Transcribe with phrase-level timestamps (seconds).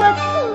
[0.00, 0.47] 我不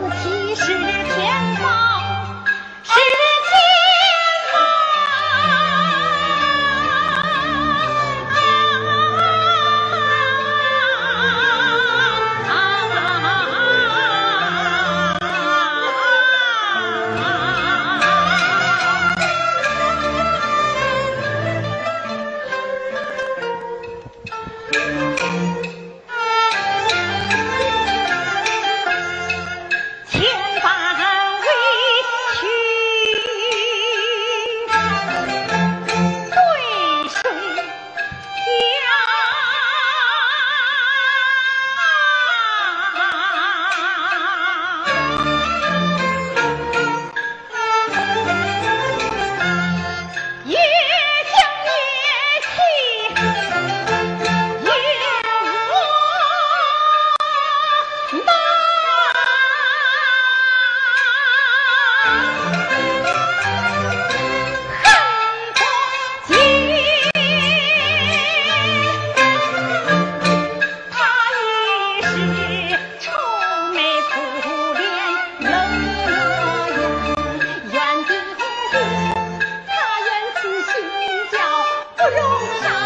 [82.04, 82.83] 不容。